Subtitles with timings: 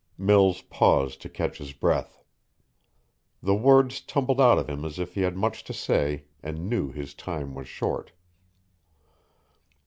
[0.17, 2.23] Mills paused to catch his breath.
[3.43, 6.91] The words tumbled out of him as if he had much to say and knew
[6.91, 8.11] his time was short.